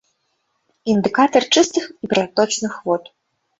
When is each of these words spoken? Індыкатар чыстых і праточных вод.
Індыкатар 0.93 1.43
чыстых 1.57 1.85
і 1.89 2.05
праточных 2.17 2.73
вод. 2.89 3.03